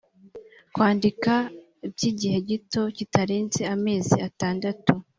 kwandika 0.73 1.33
by 1.93 2.03
igihe 2.11 2.37
gito 2.49 2.81
kitarenze 2.97 3.61
amezi 3.75 4.15
atandatu 4.27 4.93